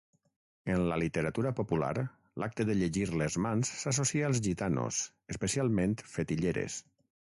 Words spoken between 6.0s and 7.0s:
fetilleres.